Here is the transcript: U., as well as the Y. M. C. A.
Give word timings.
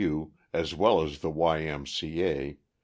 U., 0.03 0.31
as 0.51 0.73
well 0.73 1.01
as 1.03 1.19
the 1.19 1.29
Y. 1.29 1.59
M. 1.61 1.85
C. 1.85 2.23
A. 2.23 2.57